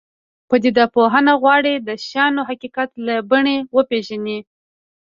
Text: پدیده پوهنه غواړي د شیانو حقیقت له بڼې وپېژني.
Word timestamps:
پدیده 0.49 0.85
پوهنه 0.93 1.33
غواړي 1.41 1.73
د 1.77 1.89
شیانو 2.05 2.41
حقیقت 2.49 2.89
له 3.05 3.15
بڼې 3.31 3.55
وپېژني. 3.75 4.39